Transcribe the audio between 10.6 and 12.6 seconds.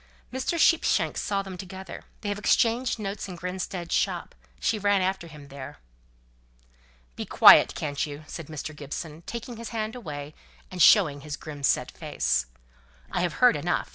and showing his grim set face.